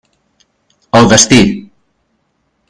El 0.99 1.05
destí. 1.11 1.39